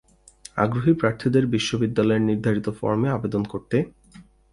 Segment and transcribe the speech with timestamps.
[0.57, 3.77] আগ্রহী প্রার্থীদের বিশ্ববিদ্যালয়ের নির্ধারিত ফরমে আবেদন করতে...